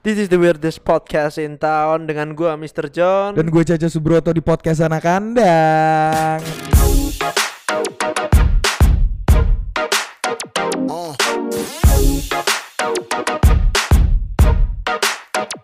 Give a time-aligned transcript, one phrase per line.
[0.00, 2.88] This is the weirdest podcast in town dengan gua Mr.
[2.88, 3.36] John.
[3.36, 6.40] Dan gue Caca Subroto di podcast anak kandang.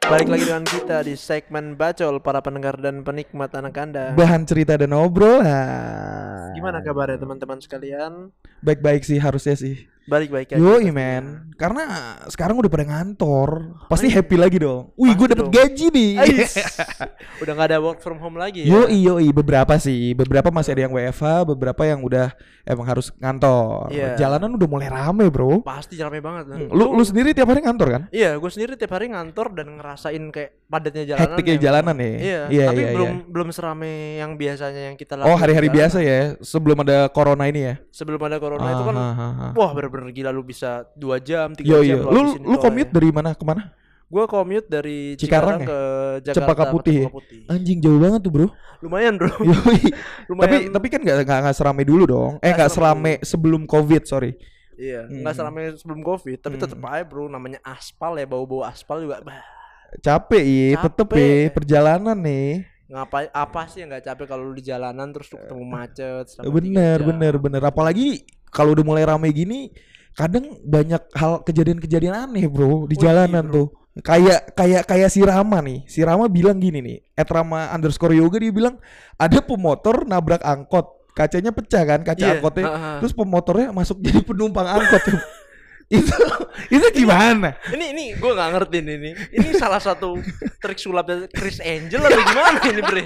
[0.07, 4.13] balik lagi dengan kita di segmen bacol para pendengar dan penikmat anak kandang.
[4.21, 6.53] Bahan cerita dan obrolan.
[6.53, 8.37] Gimana kabarnya teman-teman sekalian?
[8.61, 9.96] Baik-baik sih harusnya sih.
[10.07, 10.63] Balik-baik aja.
[10.63, 10.95] Yo pastinya.
[10.95, 11.25] men,
[11.59, 11.85] karena
[12.31, 14.23] sekarang udah pada ngantor, pasti iya.
[14.23, 14.95] happy lagi dong.
[14.95, 15.55] Wih, gue dapet dong.
[15.55, 16.11] gaji nih.
[17.43, 18.73] Udah nggak ada work from home lagi ya?
[18.73, 22.33] Yo yo beberapa sih, beberapa masih ada yang WFH, beberapa yang udah
[22.65, 23.93] emang harus ngantor.
[23.93, 24.17] Iya.
[24.17, 25.61] Jalanan udah mulai rame bro.
[25.61, 26.49] Pasti rame banget.
[26.49, 28.03] Hmm, Lu lu sendiri tiap hari ngantor kan?
[28.09, 31.29] Iya, gue sendiri tiap hari ngantor dan ngerasain kayak padatnya jalanan.
[31.37, 32.07] Hektiknya yang- jalanan ya.
[32.09, 32.93] Iya, iya tapi iya.
[32.97, 33.25] belum iya.
[33.31, 35.31] belum serame yang biasanya yang kita lakukan.
[35.33, 37.75] Oh hari-hari biasa ya, sebelum ada corona ini ya.
[37.93, 39.53] Sebelum ada corona itu kan, Ah, ah, ah, ah.
[39.55, 42.95] wah bener-bener gila lu bisa dua jam, tiga Yo jam yo, lu lu commute ya.
[43.01, 43.73] dari mana ke mana?
[44.07, 45.67] Gue commute dari Cikarang, Cikarang ya?
[45.67, 45.79] ke
[46.23, 47.01] Jakarta Cempaka ke Putih.
[47.03, 47.41] Cempaka Putih.
[47.51, 48.49] Anjing jauh banget tuh bro.
[48.79, 49.33] Lumayan bro.
[50.31, 50.47] Lumayan.
[50.47, 52.33] tapi tapi kan nggak nggak serame dulu dong.
[52.39, 54.39] Eh Nggak serame serame sebelum covid sorry.
[54.77, 55.39] Iya, nggak Hmm.
[55.41, 56.69] seramai sebelum covid, tapi Hmm.
[56.69, 59.25] tetep aja bro, namanya aspal ya, bau-bau aspal juga.
[59.25, 59.41] Bah,
[60.05, 62.69] Capek iya, tetep ya perjalanan nih.
[62.87, 66.47] Ngapain apa sih yang nggak capek kalau lu di jalanan terus lu ketemu macet tiga
[66.47, 67.63] Bener bener bener.
[67.63, 69.75] Apalagi kalau udah mulai rame gini,
[70.13, 73.55] kadang banyak hal kejadian-kejadian aneh bro di Oh, iya, jalanan bro.
[73.55, 73.67] tuh.
[73.97, 75.89] Kayak kayak kayak si Rama nih.
[75.89, 76.99] Si Rama bilang gini nih.
[77.17, 78.77] At Rama underscore yoga dia bilang
[79.17, 80.95] ada pemotor nabrak angkot.
[81.17, 82.65] Kacanya pecah kan kaca Iya, angkotnya.
[82.69, 82.93] ha-ha.
[83.01, 85.01] Terus pemotornya masuk jadi penumpang angkot.
[85.87, 86.15] itu
[86.77, 87.55] itu gimana?
[87.71, 89.11] Ini ini gue nggak ngerti nih, ini.
[89.31, 90.19] Ini salah satu
[90.59, 93.05] trik sulap dari Chris Angel atau gimana ini bre?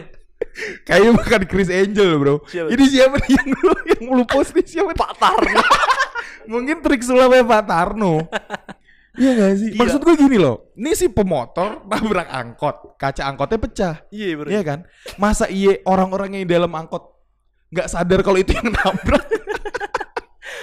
[0.88, 2.36] Kayaknya bukan Chris Angel bro.
[2.48, 2.68] Siapa?
[2.72, 4.96] Ini siapa nih yang lu yang lu post nih siapa?
[4.96, 5.60] Pak Tarno.
[6.52, 8.24] Mungkin trik sulapnya Pak Tarno.
[9.20, 9.68] Iya gak sih?
[9.76, 9.80] Gila.
[9.84, 10.72] Maksud gue gini loh.
[10.74, 13.94] Ini si pemotor nabrak angkot, kaca angkotnya pecah.
[14.08, 14.48] Iya bro.
[14.48, 14.78] Iya kan?
[15.20, 17.20] Masa iya orang-orang yang di dalam angkot
[17.70, 19.24] nggak sadar kalau itu yang nabrak?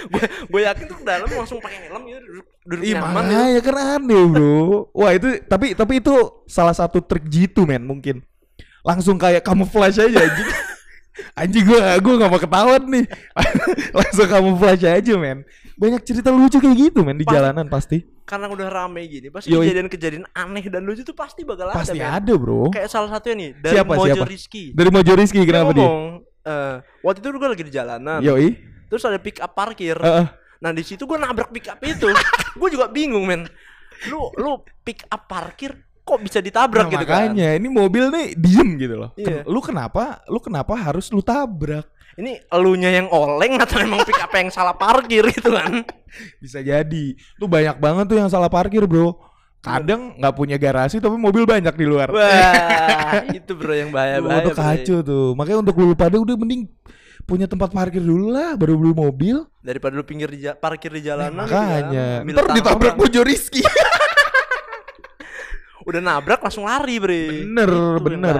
[0.06, 3.34] Gue gue yakin tuh dalam langsung pakai helm gitu duduk, duduk Iya nyaman gitu.
[3.34, 4.60] makanya kan aneh bro.
[4.92, 6.14] Wah itu tapi tapi itu
[6.46, 8.22] salah satu trik jitu men mungkin.
[8.80, 10.50] Langsung kayak camouflage aja anjing.
[11.34, 13.02] Anjing gue gue gak mau ketahuan nih.
[13.98, 15.42] Langsung camouflage aja men.
[15.74, 17.34] Banyak cerita lucu kayak gitu men di Pasti.
[17.34, 17.98] jalanan pasti.
[18.22, 22.06] Karena udah rame gini, pasti kejadian-kejadian aneh dan lucu tuh pasti bakal Pasti ada.
[22.12, 22.18] men.
[22.20, 22.68] ada bro.
[22.68, 24.24] Kayak salah satunya nih dari Siapa, Mojo siapa?
[24.26, 24.64] Rizky.
[24.70, 25.80] Dari Mojo Rizky kenapa dia?
[25.80, 26.04] ngomong,
[26.44, 28.20] eh, waktu itu gue lagi di jalanan.
[28.20, 28.48] Yoi.
[28.88, 29.94] Terus ada pick up parkir.
[29.94, 30.26] Heeh.
[30.58, 32.08] Nah di situ gue nabrak pick up itu.
[32.60, 33.44] gue juga bingung men.
[34.06, 35.72] Lu lu pick up parkir
[36.02, 37.28] kok bisa ditabrak Nah, gitu kan?
[37.28, 39.10] makanya ini mobil nih diem gitu loh.
[39.14, 39.44] Iya.
[39.44, 40.24] Ken- Lu kenapa?
[40.24, 41.84] Lu kenapa harus lu tabrak?
[42.16, 45.84] Ini elunya yang oleng atau emang pick up yang salah parkir gitu kan?
[46.42, 47.14] Bisa jadi.
[47.36, 49.14] Tuh banyak banget tuh yang salah parkir, Bro.
[49.58, 52.08] Kadang nggak punya garasi tapi mobil banyak di luar.
[52.14, 54.46] Wah itu bro yang bahaya bahaya.
[54.46, 55.26] itu kacau tuh.
[55.34, 56.70] Makanya untuk lu pada udah mending
[57.28, 59.36] punya tempat parkir dulu lah baru beli mobil.
[59.60, 61.44] Daripada lu pinggir di parkir di jalanan.
[61.44, 62.06] gitu Makanya.
[62.16, 62.94] kan, ambil Ntar ditabrak.
[62.96, 63.60] Mojo Rizky.
[65.88, 67.48] Udah nabrak langsung lari bre.
[67.48, 68.36] bener, Itu bener.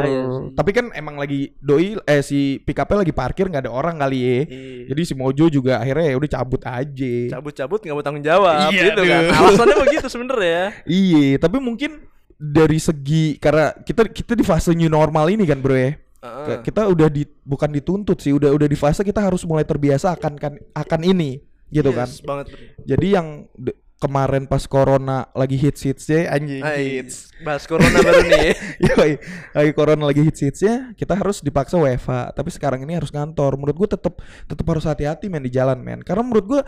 [0.53, 4.19] Tapi kan emang lagi doi eh si pick up lagi parkir nggak ada orang kali
[4.21, 4.39] ya.
[4.45, 4.85] Iya.
[4.93, 7.13] Jadi si Mojo juga akhirnya ya udah cabut aja.
[7.33, 9.23] cabut-cabut nggak mau tanggung jawab Iya, gitu kan.
[9.33, 10.61] Alasannya begitu sebenernya.
[10.85, 12.05] Iya, tapi mungkin
[12.37, 15.97] dari segi karena kita kita di fase new normal ini kan, Bro ya.
[16.19, 20.19] Kayak Kita udah di bukan dituntut sih, udah udah di fase kita harus mulai terbiasa
[20.19, 21.39] akan kan akan ini
[21.71, 22.09] gitu kan.
[22.11, 22.47] Yes, banget.
[22.51, 22.59] bro.
[22.89, 27.35] Jadi yang de- kemarin pas corona lagi hits hitsnya anjing hits.
[27.43, 28.55] bahas corona baru nih.
[28.87, 29.13] Yoi,
[29.55, 32.35] lagi corona lagi hits hitsnya kita harus dipaksa WFH.
[32.35, 33.59] Tapi sekarang ini harus kantor.
[33.59, 36.01] Menurut gue tetap tetap harus hati-hati men di jalan men.
[36.07, 36.61] Karena menurut gue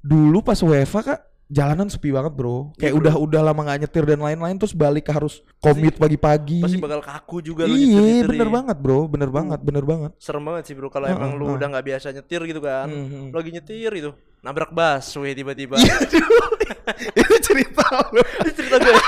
[0.00, 2.70] dulu pas WFH kak jalanan sepi banget bro.
[2.76, 3.00] Kayak Iya, bro.
[3.00, 6.60] udah udah lama nggak nyetir dan lain-lain terus balik ke harus commute pagi-pagi.
[6.60, 8.54] Pasti bakal kaku juga lu Iya bener nih.
[8.54, 10.12] banget bro, bener banget, bener banget.
[10.16, 11.56] Serem banget sih bro kalau Heeh, emang lu heeh.
[11.56, 12.86] udah nggak biasa nyetir gitu kan.
[12.86, 13.32] Mhm.
[13.32, 15.76] Lu lagi nyetir itu nabrak busway tiba-tiba.
[15.76, 15.96] Iya,
[17.20, 18.20] itu cerita lo.
[18.44, 18.94] Itu cerita gue.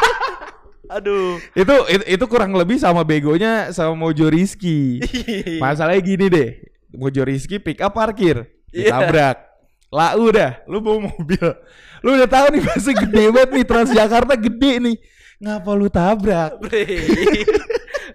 [0.91, 1.39] Aduh.
[1.55, 4.99] itu, itu itu kurang lebih sama begonya sama Mojo Rizky.
[5.31, 5.63] Iya.
[5.63, 6.49] Masalahnya gini deh,
[6.91, 9.50] Mojo Rizky pick up parkir, ditabrak.
[9.91, 11.47] Lah udah, lu bawa mobil.
[12.01, 14.97] Lu udah tahu nih masih gede banget nih Transjakarta gede nih.
[15.37, 16.51] Ngapa lu tabrak?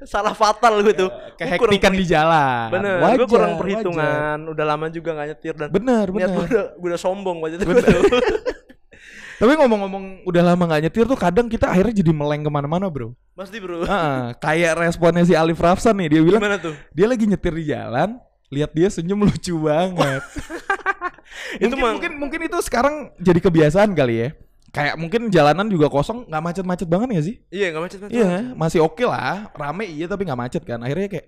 [0.05, 1.09] Salah fatal gue tuh.
[1.09, 2.69] Kurang Kehektikan di jalan.
[2.69, 3.61] Bener, Wajar, gue kurang wajar.
[3.61, 4.37] perhitungan.
[4.47, 6.45] Udah lama juga gak nyetir dan Bener, niat gue bener.
[6.45, 7.65] udah, gue udah sombong waktu itu.
[7.65, 8.01] Bener.
[9.35, 13.11] Tapi ngomong-ngomong udah lama gak nyetir tuh kadang kita akhirnya jadi meleng ke mana-mana bro.
[13.33, 13.83] Pasti bro.
[13.83, 16.71] Heeh, kayak responnya si Alif Rafsan nih dia bilang Gimana tuh?
[16.89, 18.15] dia lagi nyetir di jalan,
[18.55, 20.23] lihat dia senyum lucu banget.
[21.59, 24.29] Itu mungkin, mungkin mungkin itu sekarang jadi kebiasaan kali ya.
[24.67, 27.35] kayak mungkin jalanan juga kosong, nggak macet-macet banget gak sih?
[27.47, 28.11] Iya, enggak macet macet.
[28.11, 30.83] Iya, masih oke lah, rame iya tapi nggak macet kan.
[30.83, 31.25] Akhirnya kayak,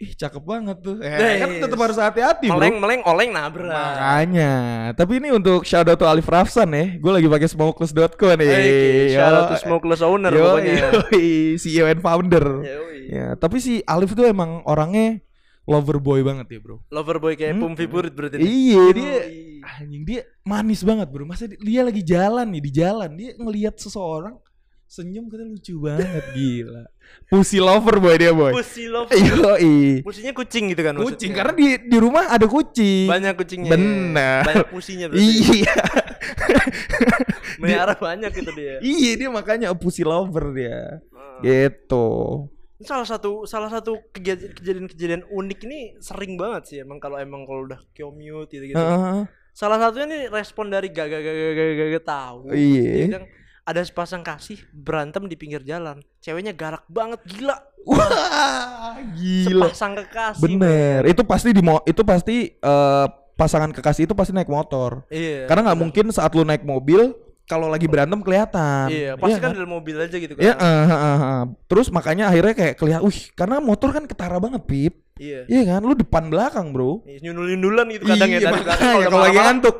[0.00, 0.96] ih cakep banget tuh.
[1.04, 1.60] Eh, Nah, kan iya.
[1.68, 2.56] tetap harus hati-hati bro.
[2.56, 3.68] Meleng meleng oleng nabrak.
[3.68, 4.52] Makanya.
[4.96, 6.96] Tapi ini untuk shout out to Alif Rafsan ya.
[6.96, 8.48] Gue lagi pakai smokeless.co nih.
[8.48, 9.64] Hey, shout out to Yo.
[9.68, 10.76] smokeless owner Yo, pokoknya.
[11.12, 11.28] yoi,
[11.60, 12.46] CEO and founder.
[12.64, 12.98] Yoi.
[13.08, 15.20] Ya, tapi si Alif tuh emang orangnya
[15.68, 16.80] lover boy banget ya, Bro.
[16.88, 17.62] Loverboy kayak Hmm.
[17.62, 18.40] Pum Viburit berarti.
[18.40, 19.60] Iya, dia Yoi.
[19.60, 21.24] anjing dia manis banget, Bro.
[21.24, 24.40] Masa di- dia lagi jalan nih di jalan, dia ngelihat seseorang
[24.88, 26.88] senyum katanya lucu banget, gila.
[27.28, 28.52] Pussy lover boy dia, boy.
[28.52, 29.12] Pussy love.
[29.12, 30.00] Yoi.
[30.00, 31.36] Pusinya kucing gitu kan Kucing maksudnya.
[31.36, 33.04] karena di di rumah ada kucing.
[33.04, 33.70] banyak kucingnya.
[33.70, 34.40] Bener.
[34.44, 35.28] Banyak pusinya berarti.
[35.28, 35.74] Iya.
[37.60, 38.78] Melihara banyak gitu dia.
[38.80, 41.02] iya, dia makanya pussy lover dia.
[41.10, 41.40] Ah.
[41.40, 42.06] Gitu.
[42.78, 47.42] Ini salah satu salah satu kejadian- kejadian-kejadian unik ini sering banget sih emang kalau emang
[47.42, 48.78] kalau udah commute gitu gitu.
[48.78, 49.26] Heeh.
[49.50, 52.54] Salah satunya nih respon dari gaga gaga gaga gaga tahu.
[52.54, 53.18] Iya.
[53.18, 53.24] Yang
[53.66, 55.98] ada sepasang kasih berantem di pinggir jalan.
[56.22, 57.58] Ceweknya garak banget gila.
[57.82, 59.74] Wah, gila.
[59.74, 60.42] Sepasang kekasih.
[60.46, 61.02] Bener.
[61.10, 65.02] Itu pasti di itu pasti eh, pasangan kekasih itu pasti naik motor.
[65.10, 65.50] Iya.
[65.50, 67.10] Karena nggak mungkin saat lu naik mobil
[67.48, 68.92] kalau lagi berantem kelihatan.
[68.92, 70.42] Iya, pasti Iya kan dalam mobil aja gitu kan.
[70.44, 71.42] Ya, eh, eh, eh, eh.
[71.64, 74.94] terus makanya akhirnya kayak kelihatan, wih, karena motor kan ketara banget, Pip.
[75.16, 75.48] Iya.
[75.48, 77.08] Iya kan, lu depan belakang, Bro.
[77.08, 79.76] Iya, Nyundul-nyundulan gitu kadang ya Iya, dari makanya belakang kalau lagi ngantuk.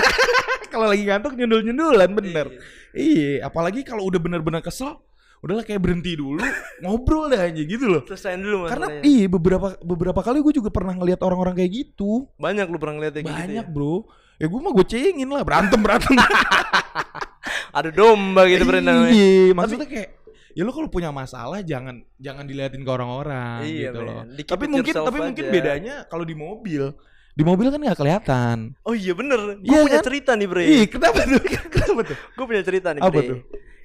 [0.72, 2.46] kalau lagi ngantuk nyundul-nyundulan bener.
[2.48, 2.60] Iya.
[2.92, 4.96] Iya, apalagi kalau udah bener-bener kesel,
[5.42, 6.38] udahlah kayak berhenti dulu,
[6.80, 8.02] ngobrol dah aja gitu loh.
[8.06, 9.02] Selesain dulu Karena masalahnya.
[9.02, 12.30] iya beberapa beberapa kali gue juga pernah ngeliat orang-orang kayak gitu.
[12.36, 13.68] banyak lu pernah ngeliat kayak gitu Banyak, ya.
[13.68, 14.06] Bro.
[14.38, 16.14] Ya gue mah gue cengin lah, berantem berantem.
[17.72, 19.08] Ada domba gitu berenang.
[19.08, 20.08] Iya, maksudnya kayak
[20.52, 24.20] ya lu kalau punya masalah jangan jangan diliatin ke orang-orang Iya, gitu loh.
[24.38, 25.52] Tapi mungkin tapi mungkin aja.
[25.52, 26.92] bedanya kalau di mobil.
[27.32, 28.76] Di mobil kan nggak kelihatan.
[28.84, 29.56] Oh iya bener.
[29.58, 30.04] Gue Iya punya kan?
[30.04, 30.64] cerita nih Bre.
[30.68, 31.40] Ih, kenapa tuh?
[31.74, 32.16] kenapa tuh?
[32.36, 33.24] Gue punya cerita nih Apa Bre.
[33.26, 33.38] tuh?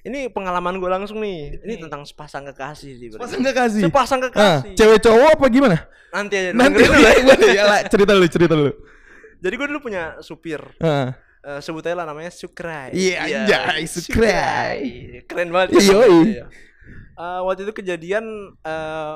[0.04, 1.58] Ini pengalaman gue langsung nih.
[1.62, 3.18] Ini tentang sepasang kekasih sih Bre.
[3.18, 3.82] Pasang kekasih.
[3.86, 4.26] Sepasang Ah,
[4.62, 4.74] kekasih.
[4.74, 5.76] cewek cowok apa gimana?
[6.08, 6.98] Nanti aja Nanti dulu
[7.50, 7.64] ya.
[7.66, 8.72] lah, cerita dulu, cerita dulu.
[9.38, 10.62] Jadi gue dulu punya supir.
[10.78, 11.08] Heeh.
[11.38, 12.90] Eh, sebut aja lah namanya Sukrai.
[12.90, 14.78] Iya, anjay, Sukrai.
[15.24, 15.78] Keren banget.
[15.78, 16.18] Iya, iya.
[16.26, 16.44] iya.
[17.14, 18.24] Eh, waktu itu kejadian
[18.60, 19.14] eh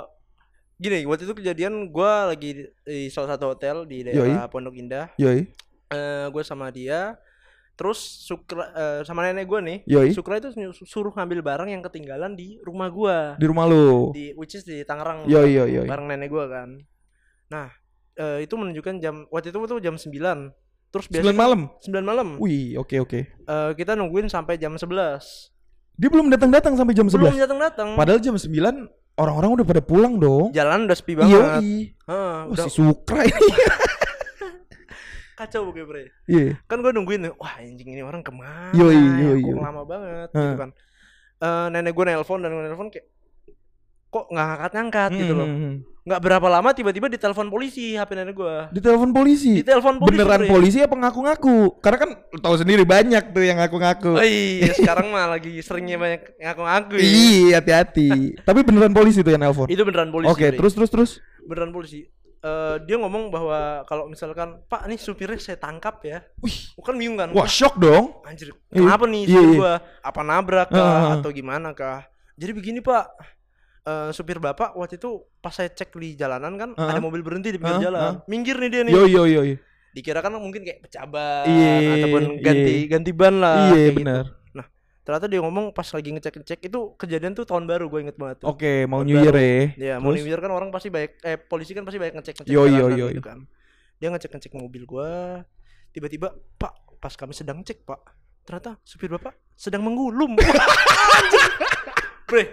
[0.79, 5.11] gini, waktu itu kejadian gua lagi di, di salah satu hotel di daerah Pondok Indah.
[5.15, 5.47] Yoi,
[5.89, 7.15] Eh gue sama dia
[7.73, 9.79] terus Sukra eh, sama nenek gue nih.
[9.89, 10.09] yoi.
[10.13, 10.53] Sukra itu
[10.85, 14.13] suruh ngambil barang yang ketinggalan di rumah gua Di rumah lu.
[14.13, 15.25] di which is di Tangerang.
[15.25, 15.87] Yoi, yoi, yoi.
[15.89, 16.77] Bareng nenek gua kan.
[17.49, 17.69] Nah,
[18.17, 20.53] eh, itu menunjukkan jam waktu itu tuh jam 9.
[20.93, 21.61] Terus 9 biasanya malam.
[21.81, 22.29] 9 malam.
[22.37, 23.21] Wih, oke oke.
[23.25, 25.53] Eh, kita nungguin sampai jam 11.
[25.97, 27.33] Dia belum datang-datang sampai jam 11.
[27.33, 27.89] Belum datang-datang.
[27.97, 30.53] Padahal jam 9 orang-orang udah pada pulang dong.
[30.53, 31.33] Jalan udah sepi banget.
[31.37, 31.73] Yoi.
[31.93, 33.37] Heeh, Wah, udah si Sukra ini.
[35.43, 36.05] kacau gue, Bre.
[36.31, 36.59] Iya.
[36.71, 38.71] Kan gue nungguin wah anjing ini orang ke mana?
[38.79, 39.35] Yoi, ya?
[39.35, 39.59] yoi, yoi.
[39.59, 40.43] lama banget Heeh.
[40.43, 40.71] gitu kan.
[41.43, 43.07] Eh nenek gue nelpon dan gue nelpon kayak
[44.13, 45.49] kok nggak ngangkat-ngangkat gitu loh.
[45.49, 45.75] Hmm.
[46.03, 48.57] Nggak berapa lama tiba-tiba ditelepon polisi HP nenek gue.
[48.77, 49.53] Ditelepon polisi.
[49.63, 50.19] Ditelepon polisi.
[50.21, 50.51] Beneran Bre.
[50.53, 51.57] polisi apa ngaku-ngaku?
[51.81, 54.13] Karena kan tahu sendiri banyak tuh yang ngaku-ngaku.
[54.21, 57.03] Oh iya, sekarang mah lagi seringnya banyak ngaku-ngaku ya.
[57.03, 58.11] Iya, hati-hati.
[58.45, 59.67] Tapi beneran polisi tuh yang nelpon.
[59.73, 60.31] Itu beneran polisi.
[60.31, 60.59] Oke, Bre.
[60.61, 61.11] terus terus terus.
[61.43, 62.07] beneran polisi.
[62.43, 66.27] Eh, dia ngomong bahwa kalau misalkan Pak nih supirnya saya tangkap ya.
[66.43, 67.31] Wih, Bukan bingung kan.
[67.31, 68.19] wah shock dong.
[68.27, 68.83] Anjir, Iya.
[68.83, 69.55] kenapa nih Iya, iya.
[69.55, 69.73] gua?
[70.03, 71.11] Apa nabrak kah Heeh.
[71.23, 72.03] atau gimana kah?
[72.35, 73.07] Jadi begini Pak,
[73.83, 76.87] Eh, supir bapak waktu itu pas saya cek di jalanan kan Heeh.
[76.87, 78.95] ada mobil berhenti di pinggir Heeh, jalan, minggir nih dia nih.
[78.95, 79.43] Yo yo yo.
[79.43, 79.59] yo.
[79.91, 82.43] Dikira kan mungkin kayak pecah ban Iya, ataupun iya.
[82.43, 83.55] ganti ganti ban Iya, lah.
[83.75, 84.15] kayak gitu.
[85.03, 88.47] Ternyata dia ngomong pas lagi ngecek ngecek itu kejadian tuh tahun baru gue inget banget.
[88.47, 89.55] Oke, mau Tahun New Year ya.
[89.75, 90.15] Ya, mau?
[90.15, 92.87] New Year kan orang pasti baik eh polisi kan pasti banyak ngecek ngecek Yo, yo,
[92.95, 93.43] yo, gitu kan.
[93.99, 95.43] Dia ngecek ngecek mobil gua.
[95.91, 98.01] Tiba-tiba, "Pak, pas kami sedang cek, Pak,
[98.47, 100.39] ternyata supir Bapak sedang menggulung."
[101.19, 101.51] Anjing.
[102.31, 102.45] Bre,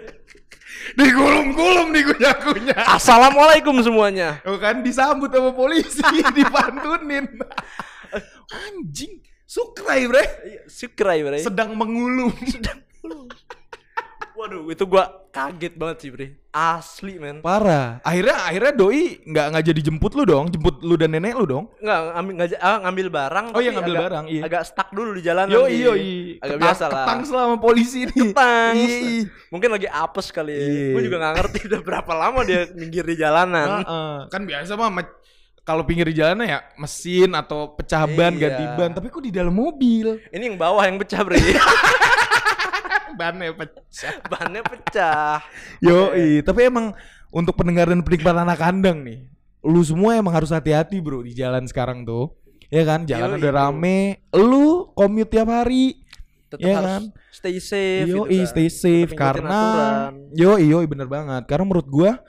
[0.98, 2.74] Digulung-gulung nih kunya-kunya.
[2.74, 4.42] Assalamualaikum semuanya.
[4.42, 6.02] Oh kan disambut sama polisi,
[6.36, 7.26] dipantunin.
[8.66, 10.22] Anjing, sukrai bre.
[10.46, 11.42] Iya, Sukrai, Bre.
[11.42, 12.30] Sedang mengulung.
[14.30, 16.26] Waduh, itu gua kaget banget sih, Bre.
[16.48, 17.44] Asli, men.
[17.44, 18.00] Parah.
[18.00, 21.64] Akhirnya akhirnya doi nggak nggak jadi jemput lu dong, jemput lu dan nenek lu dong.
[21.76, 24.42] Nggak ngambil nggak, ah, ngambil barang Oh iya, ngambil agak- barang, iya.
[24.48, 25.52] Agak stuck dulu di jalanan.
[25.52, 26.94] Yo Di- yo Agak Ketang- biasa lah.
[27.04, 28.16] Ketang selama polisi nih.
[28.16, 28.72] Ketang.
[28.74, 28.98] Iya.
[29.52, 30.58] Mungkin lagi apes kali ya.
[30.64, 30.88] Iya.
[30.90, 33.68] Gue juga gak ngerti udah berapa lama dia minggir di jalanan.
[33.84, 34.14] Heeh.
[34.32, 34.88] Kan biasa mah
[35.62, 38.48] kalau pinggir jalan ya mesin atau pecah ban Iya.
[38.48, 41.38] ganti ban, tapi kok di dalam mobil Ini yang bawah yang pecah, Bre.
[43.20, 44.12] bannya pecah.
[44.26, 45.38] Bannya pecah.
[45.78, 46.12] Yo,
[46.42, 46.96] tapi emang
[47.28, 49.28] untuk pendengar dan penikmat anak kandang nih,
[49.60, 52.32] lu semua emang harus hati-hati bro di jalan sekarang tuh.
[52.66, 53.60] Ya kan, jalan Yoi, udah bro.
[53.66, 53.98] rame,
[54.32, 56.00] lu commute tiap hari,
[56.46, 57.02] tetap Iya harus kan?
[57.30, 58.46] stay safe Yo, gitu kan.
[58.46, 59.60] stay safe Tetap karena
[60.32, 61.42] yo yo bener banget.
[61.44, 62.22] Karena menurut gua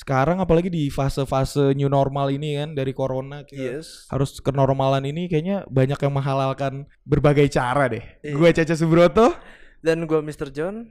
[0.00, 5.28] sekarang apalagi di fase-fase new normal ini kan dari corona ke yes harus kenormalan ini
[5.28, 8.00] kayaknya banyak yang menghalalkan berbagai cara deh.
[8.24, 8.32] Iya.
[8.32, 9.36] Gua Caca Subroto,
[9.84, 10.48] dan gua Mr.
[10.48, 10.88] John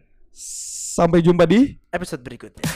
[0.93, 2.69] sampai jumpa di episode berikutnya